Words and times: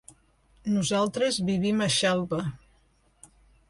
Nosaltres 0.77 1.39
vivim 1.51 1.87
a 1.89 1.91
Xelva. 1.99 2.43